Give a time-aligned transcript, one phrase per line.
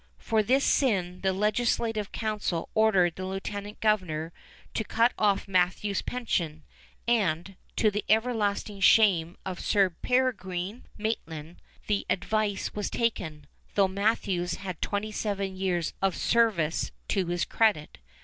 [0.17, 4.33] For this sin the legislative council ordered the lieutenant governor
[4.73, 6.63] to cut off Matthews' pension,
[7.07, 13.45] and, to the everlasting shame of Sir Peregrine Maitland, the advice was taken,
[13.75, 17.99] though Matthews had twenty seven years of service to his credit.